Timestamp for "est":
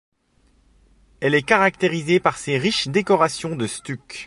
1.35-1.43